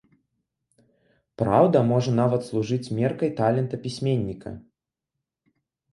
[1.41, 4.49] Праўда можа нават служыць меркай талента пісьменніка.